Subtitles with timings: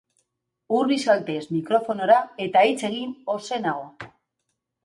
[0.77, 2.17] Hurbil zaitez mikrofonora
[2.47, 4.09] eta hitz egin ozenago.